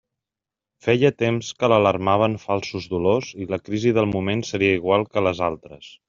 [0.85, 5.43] Feia temps que l'alarmaven falsos dolors i la crisi del moment seria igual que les
[5.49, 5.91] altres.